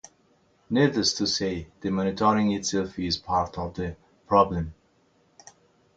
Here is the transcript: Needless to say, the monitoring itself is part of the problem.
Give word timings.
Needless 0.67 1.13
to 1.13 1.27
say, 1.27 1.67
the 1.81 1.91
monitoring 1.91 2.51
itself 2.53 2.97
is 2.97 3.19
part 3.19 3.55
of 3.59 3.75
the 3.75 3.97
problem. 4.25 4.73